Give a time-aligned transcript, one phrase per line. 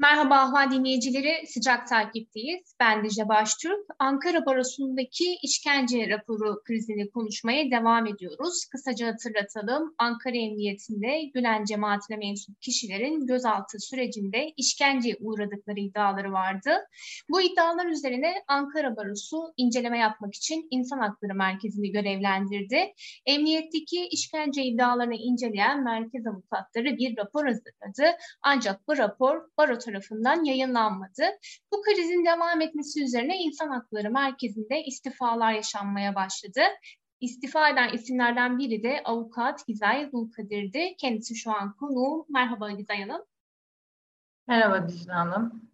[0.00, 2.74] Merhaba Ahval dinleyicileri, sıcak takipteyiz.
[2.80, 3.86] Ben Dicle Baştürk.
[3.98, 8.66] Ankara Barosu'ndaki işkence raporu krizini konuşmaya devam ediyoruz.
[8.72, 16.70] Kısaca hatırlatalım, Ankara Emniyetinde Gülen cemaatine mensup kişilerin gözaltı sürecinde işkence uğradıkları iddiaları vardı.
[17.30, 22.92] Bu iddialar üzerine Ankara Barosu inceleme yapmak için İnsan Hakları Merkezi'ni görevlendirdi.
[23.26, 28.16] Emniyetteki işkence iddialarını inceleyen merkez avukatları bir rapor hazırladı.
[28.42, 31.22] Ancak bu rapor baro tarafından yayınlanmadı.
[31.72, 36.60] Bu krizin devam etmesi üzerine İnsan Hakları Merkezi'nde istifalar yaşanmaya başladı.
[37.20, 40.94] İstifa eden isimlerden biri de avukat Gizay Zulkadir'di.
[40.98, 42.26] Kendisi şu an konuğum.
[42.28, 43.22] Merhaba Gizay Hanım.
[44.46, 45.70] Merhaba Dicle Hanım.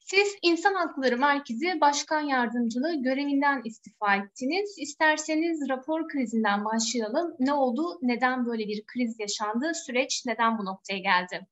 [0.00, 4.74] Siz İnsan Hakları Merkezi Başkan Yardımcılığı görevinden istifa ettiniz.
[4.78, 7.34] İsterseniz rapor krizinden başlayalım.
[7.40, 7.98] Ne oldu?
[8.02, 9.72] Neden böyle bir kriz yaşandı?
[9.74, 11.46] Süreç neden bu noktaya geldi?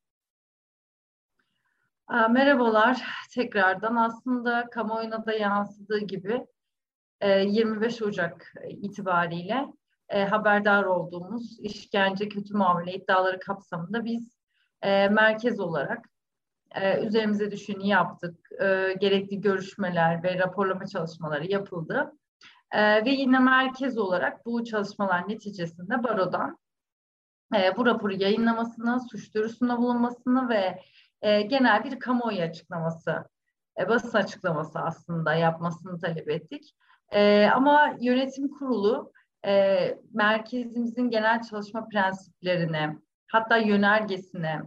[2.10, 3.02] Merhabalar
[3.34, 3.96] tekrardan.
[3.96, 6.46] Aslında kamuoyuna da yansıdığı gibi
[7.22, 9.66] 25 e, Ocak itibariyle
[10.08, 14.38] e, haberdar olduğumuz işkence, kötü muamele iddiaları kapsamında biz
[14.82, 16.08] e, merkez olarak
[17.02, 18.50] üzerimize düşeni yaptık.
[19.00, 22.12] Gerekli görüşmeler ve raporlama çalışmaları yapıldı.
[22.74, 26.58] Ve yine merkez olarak bu çalışmalar neticesinde barodan
[27.76, 30.78] bu raporu yayınlamasını, suç duyurusunda bulunmasını ve
[31.22, 33.24] e, genel bir kamuoyu açıklaması,
[33.80, 36.74] e, basın açıklaması aslında yapmasını talep ettik.
[37.12, 39.12] E, ama yönetim kurulu
[39.46, 44.62] e, merkezimizin genel çalışma prensiplerine, hatta yönergesine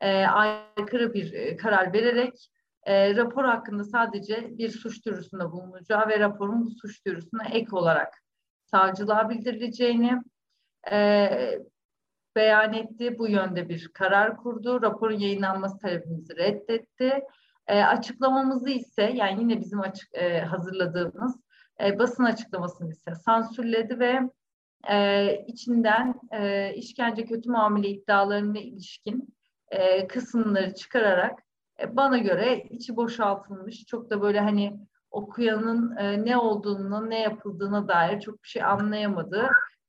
[0.00, 2.50] e, aykırı bir e, karar vererek
[2.82, 8.22] e, rapor hakkında sadece bir suç duyurusunda bulunacağı ve raporun bu suç duyurusuna ek olarak
[8.64, 10.22] savcılığa bildirileceğini,
[10.92, 11.58] e,
[12.36, 13.18] beyan etti.
[13.18, 14.82] Bu yönde bir karar kurdu.
[14.82, 17.24] Raporun yayınlanması talebimizi reddetti.
[17.66, 21.40] E, açıklamamızı ise yani yine bizim açık e, hazırladığımız
[21.84, 24.20] e, basın açıklamasını ise sansürledi ve
[24.90, 29.34] e, içinden e, işkence kötü muamele iddialarına ilişkin
[29.68, 31.38] e, kısımları çıkararak
[31.80, 34.80] e, bana göre içi boşaltılmış çok da böyle hani
[35.10, 39.48] okuyanın e, ne olduğunu ne yapıldığına dair çok bir şey anlayamadığı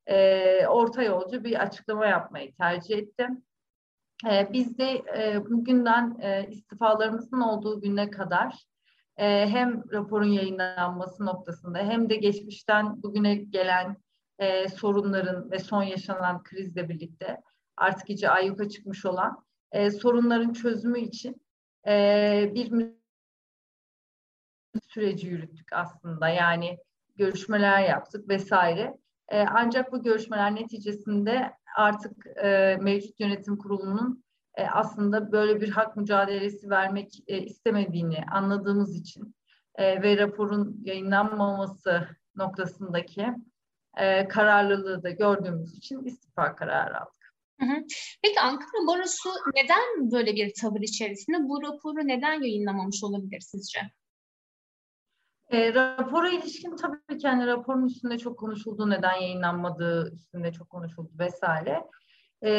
[0.09, 3.43] e, orta yolcu bir açıklama yapmayı tercih ettim.
[4.31, 8.65] E, biz de e, bugünden e, istifalarımızın olduğu güne kadar
[9.17, 13.97] e, hem raporun yayınlanması noktasında hem de geçmişten bugüne gelen
[14.39, 17.41] e, sorunların ve son yaşanan krizle birlikte
[17.77, 21.41] artık iyice ayyuka çıkmış olan e, sorunların çözümü için
[21.87, 22.71] e, bir
[24.87, 26.29] süreci yürüttük aslında.
[26.29, 26.77] Yani
[27.15, 28.97] görüşmeler yaptık vesaire.
[29.29, 34.23] E, ancak bu görüşmeler neticesinde artık e, mevcut yönetim kurulunun
[34.55, 39.35] e, aslında böyle bir hak mücadelesi vermek e, istemediğini anladığımız için
[39.75, 43.27] e, ve raporun yayınlanmaması noktasındaki
[43.97, 47.33] e, kararlılığı da gördüğümüz için istifa kararı aldık.
[48.21, 51.37] Peki Ankara Barosu neden böyle bir tavır içerisinde?
[51.49, 53.79] Bu raporu neden yayınlamamış olabilir sizce?
[55.49, 61.11] E, rapora ilişkin tabii ki hani raporun üstünde çok konuşuldu, neden yayınlanmadığı üstünde çok konuşuldu
[61.19, 61.83] vesaire.
[62.43, 62.51] E,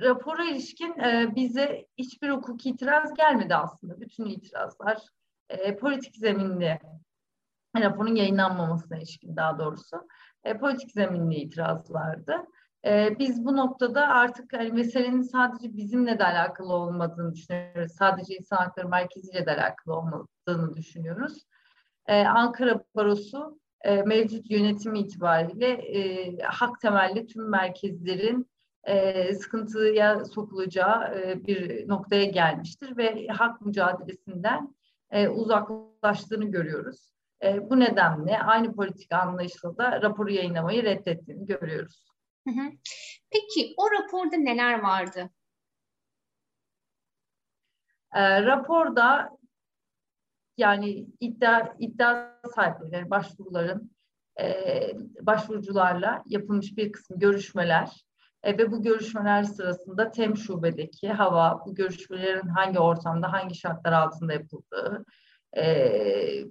[0.00, 4.00] rapora ilişkin e, bize hiçbir hukuki itiraz gelmedi aslında.
[4.00, 4.98] Bütün itirazlar
[5.48, 6.78] e, politik zeminli
[7.76, 10.08] raporun yayınlanmamasına ilişkin daha doğrusu
[10.44, 12.36] e, politik zeminli itirazlardı.
[12.86, 17.92] E, biz bu noktada artık hani meselenin sadece bizimle de alakalı olmadığını düşünüyoruz.
[17.92, 21.46] Sadece İnsan Hakları Merkezi ile de alakalı olmadığını düşünüyoruz
[22.06, 28.50] e, Ankara Barosu e, mevcut yönetim itibariyle e, hak temelli tüm merkezlerin
[28.84, 34.74] e, sıkıntıya sokulacağı e, bir noktaya gelmiştir ve hak mücadelesinden
[35.10, 37.12] e, uzaklaştığını görüyoruz.
[37.42, 42.06] E, bu nedenle aynı politika anlayışla da raporu yayınlamayı reddettiğini görüyoruz.
[43.30, 45.30] Peki o raporda neler vardı?
[48.14, 49.39] E, raporda
[50.60, 53.90] yani iddia iddia sahipleri, başvuruların
[54.40, 54.70] e,
[55.20, 58.04] başvurucularla yapılmış bir kısım görüşmeler
[58.42, 64.32] e, ve bu görüşmeler sırasında TEM şubedeki hava, bu görüşmelerin hangi ortamda, hangi şartlar altında
[64.32, 65.04] yapıldığı,
[65.56, 66.44] e,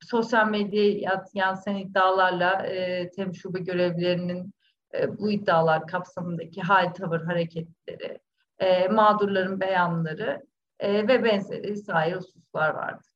[0.00, 4.54] sosyal medyaya yansıyan iddialarla e, TEM şube görevlilerinin
[4.94, 8.18] e, bu iddialar kapsamındaki hal, tavır, hareketleri,
[8.58, 10.42] e, mağdurların beyanları
[10.80, 13.11] e, ve benzeri sair hususlar vardı.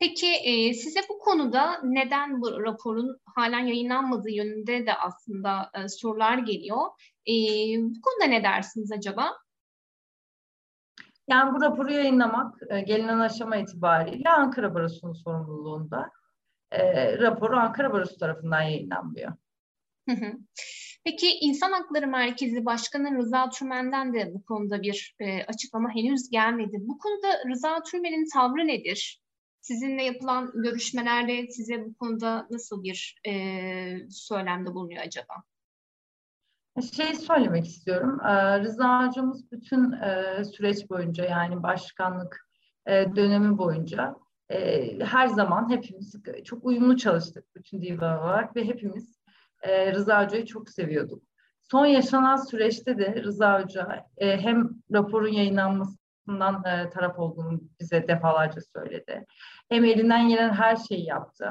[0.00, 6.38] Peki e, size bu konuda neden bu raporun halen yayınlanmadığı yönünde de aslında e, sorular
[6.38, 6.86] geliyor.
[7.26, 7.32] E,
[7.80, 9.32] bu konuda ne dersiniz acaba?
[11.28, 16.10] Yani bu raporu yayınlamak e, gelinen aşama itibariyle Ankara Barosu'nun sorumluluğunda.
[16.70, 19.32] E, raporu Ankara Barosu tarafından yayınlanmıyor.
[21.04, 26.76] Peki İnsan Hakları Merkezi Başkanı Rıza Türmen'den de bu konuda bir e, açıklama henüz gelmedi.
[26.80, 29.20] Bu konuda Rıza Türmen'in tavrı nedir?
[29.60, 33.32] Sizinle yapılan görüşmelerde size bu konuda nasıl bir e,
[34.10, 35.34] söylemde bulunuyor acaba?
[36.96, 38.20] Şey söylemek istiyorum.
[38.20, 42.48] Ee, Rıza hocamız bütün e, süreç boyunca yani başkanlık
[42.86, 44.16] e, dönemi boyunca
[44.48, 46.14] e, her zaman hepimiz
[46.44, 49.15] çok uyumlu çalıştık bütün divan olarak ve hepimiz
[49.66, 51.22] Rıza Hoca'yı çok seviyorduk.
[51.62, 59.26] Son yaşanan süreçte de Rıza Hoca hem raporun yayınlanmasından taraf olduğunu bize defalarca söyledi.
[59.68, 61.46] Hem elinden gelen her şeyi yaptı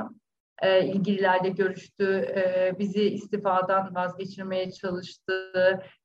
[0.62, 5.52] e, ilgililerle görüştü, e, bizi istifadan vazgeçirmeye çalıştı.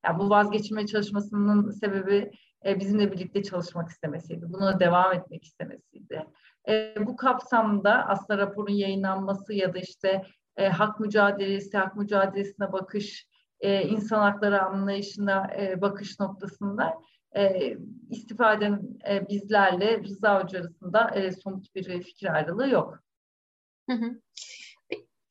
[0.04, 2.30] Yani bu vazgeçirmeye çalışmasının sebebi
[2.66, 4.52] e, bizimle birlikte çalışmak istemesiydi.
[4.52, 6.26] Buna devam etmek istemesiydi.
[6.68, 10.22] E, bu kapsamda aslında raporun yayınlanması ya da işte
[10.60, 13.26] e, hak mücadelesi, hak mücadelesine bakış,
[13.60, 16.94] e, insan hakları anlayışına e, bakış noktasında
[17.36, 17.74] e,
[18.10, 22.98] istifaden e, bizlerle Rıza Hoca arasında e, somut bir fikir ayrılığı yok.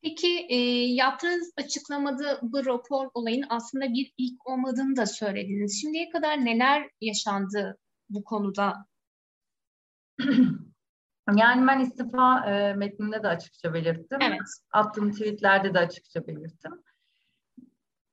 [0.02, 0.56] Peki e,
[0.94, 5.82] yaptığınız açıklamada bu rapor olayın aslında bir ilk olmadığını da söylediniz.
[5.82, 7.78] Şimdiye kadar neler yaşandı
[8.10, 8.86] bu konuda?
[11.38, 14.20] Yani ben istifa e, metninde de açıkça belirttim.
[14.22, 14.40] Evet.
[14.72, 16.72] Attığım tweetlerde de açıkça belirttim.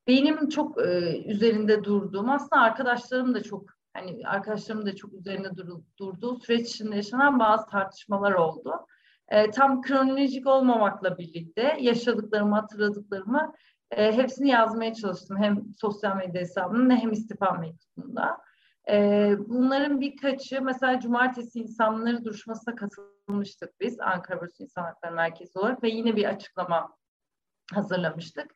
[0.07, 5.81] Benim çok e, üzerinde durduğum, aslında arkadaşlarım da çok, hani arkadaşlarım da çok üzerinde dur,
[5.99, 8.87] durduğu süreç içinde yaşanan bazı tartışmalar oldu
[9.29, 13.53] e, tam kronolojik olmamakla birlikte yaşadıklarımı, hatırladıklarımı
[13.91, 15.37] e, hepsini yazmaya çalıştım.
[15.41, 18.39] Hem sosyal medya hesabımda hem istifa mektubunda.
[18.91, 25.83] E, bunların birkaçı mesela cumartesi insanları duruşmasına katılmıştık biz Ankara Barosu İnsan Hakları Merkezi olarak
[25.83, 26.97] ve yine bir açıklama
[27.75, 28.55] hazırlamıştık.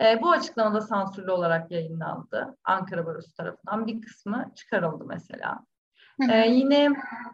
[0.00, 3.86] E, bu açıklamada sansürlü olarak yayınlandı Ankara Barosu tarafından.
[3.86, 5.64] Bir kısmı çıkarıldı mesela.
[6.30, 6.88] Ee, yine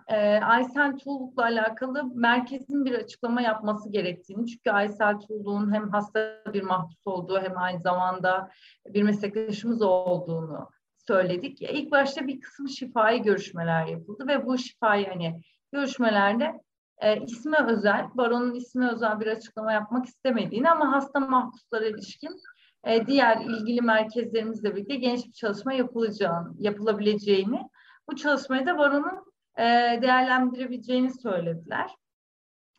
[0.08, 6.62] e, Aysel Tuğluk'la alakalı merkezin bir açıklama yapması gerektiğini çünkü Aysel Tuğluk'un hem hasta bir
[6.62, 8.50] mahpus olduğu hem aynı zamanda
[8.86, 10.68] bir meslektaşımız olduğunu
[11.08, 11.62] söyledik.
[11.62, 15.40] İlk başta bir kısım şifai görüşmeler yapıldı ve bu şifai hani
[15.72, 16.60] görüşmelerde
[16.98, 22.40] e, isme özel, baronun isme özel bir açıklama yapmak istemediğini ama hasta mahpuslara ilişkin
[22.84, 27.68] e, diğer ilgili merkezlerimizle birlikte genç bir çalışma yapılacağını, yapılabileceğini
[28.10, 29.62] bu çalışmayı da baronun e,
[30.02, 31.90] değerlendirebileceğini söylediler.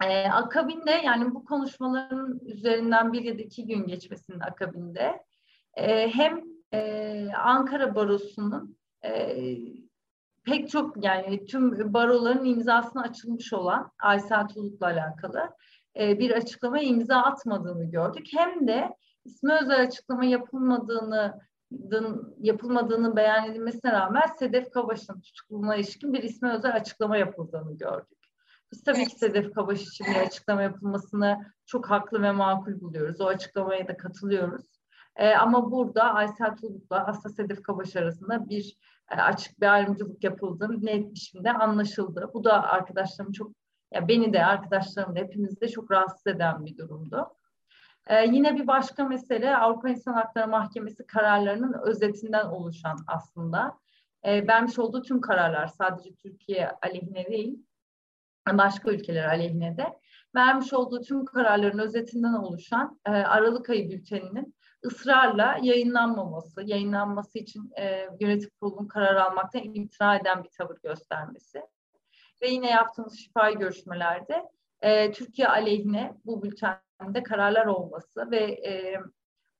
[0.04, 5.24] E, akabinde yani bu konuşmaların üzerinden bir ya da iki gün geçmesinin akabinde
[5.76, 9.38] e, hem e, Ankara Barosu'nun e,
[10.44, 15.50] pek çok yani tüm baroların imzasına açılmış olan Aysel Tuluk'la alakalı
[16.00, 18.28] e, bir açıklama imza atmadığını gördük.
[18.34, 18.96] Hem de
[19.26, 21.42] ismi özel açıklama yapılmadığını
[22.40, 28.18] yapılmadığını beyan edilmesine rağmen Sedef Kabaş'ın tutukluluğuna ilişkin bir isme özel açıklama yapıldığını gördük.
[28.72, 29.10] Biz tabii evet.
[29.10, 33.22] ki Sedef Kabaş için bir açıklama yapılmasını çok haklı ve makul buluyoruz.
[33.22, 34.66] O açıklamaya da katılıyoruz.
[35.16, 38.78] Ee, ama burada Aysel Tuluk'la Asla Sedef Kabaş arasında bir
[39.12, 42.32] e, açık bir ayrımcılık yapıldığı net biçimde anlaşıldı.
[42.34, 43.52] Bu da arkadaşlarım çok,
[43.94, 47.28] ya beni de arkadaşlarım da hepimizi de çok rahatsız eden bir durumdu.
[48.08, 53.78] Ee, yine bir başka mesele Avrupa İnsan Hakları Mahkemesi kararlarının özetinden oluşan aslında.
[54.24, 57.66] Ee, vermiş olduğu tüm kararlar sadece Türkiye aleyhine değil,
[58.54, 60.00] başka ülkeler aleyhine de
[60.36, 64.55] vermiş olduğu tüm kararların özetinden oluşan e, Aralık ayı bülteninin
[64.86, 71.62] ısrarla yayınlanmaması, yayınlanması için e, yönetim kurulunun karar almaktan imtina eden bir tavır göstermesi.
[72.42, 74.50] Ve yine yaptığımız şifai görüşmelerde
[74.82, 79.00] e, Türkiye aleyhine bu bülten de kararlar olması ve e,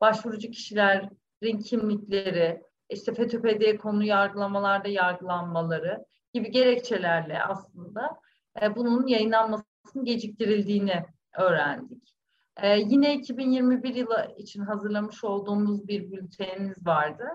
[0.02, 8.20] başvurucu kişilerin kimlikleri, işte FETÖ-PD konu yargılamalarda yargılanmaları gibi gerekçelerle aslında
[8.62, 11.06] e, bunun yayınlanmasının geciktirildiğini
[11.38, 12.15] öğrendik.
[12.62, 17.28] E, yine 2021 yılı için hazırlamış olduğumuz bir bültenimiz vardı.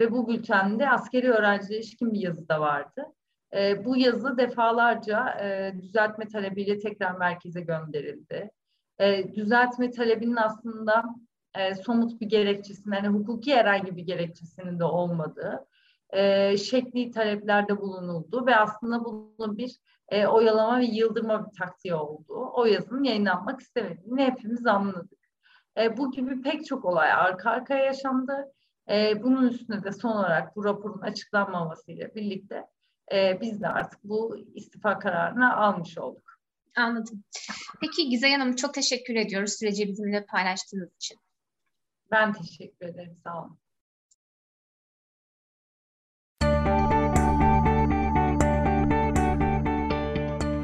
[0.00, 3.04] Ve bu bültende askeri öğrencilere ilişkin bir yazı da vardı.
[3.54, 8.50] E, bu yazı defalarca e, düzeltme talebiyle tekrar merkeze gönderildi.
[8.98, 11.04] E, düzeltme talebinin aslında
[11.58, 15.66] e, somut bir gerekçesinin, yani hukuki herhangi bir gerekçesinin de olmadığı
[16.10, 18.46] e, şekli taleplerde bulunuldu.
[18.46, 19.76] Ve aslında bunun bir
[20.10, 22.50] e, oyalama ve yıldırma bir taktiği oldu.
[22.54, 25.18] O yazının yayınlanmak istemediğini hepimiz anladık.
[25.78, 28.52] E, bu gibi pek çok olay arka arkaya yaşandı.
[28.90, 32.66] E, bunun üstüne de son olarak bu raporun açıklanmamasıyla birlikte
[33.12, 36.30] e, biz de artık bu istifa kararını almış olduk.
[36.76, 37.24] Anladım.
[37.80, 41.18] Peki Gizay Hanım çok teşekkür ediyoruz süreci bizimle paylaştığınız için.
[42.10, 43.16] Ben teşekkür ederim.
[43.24, 43.58] Sağ olun.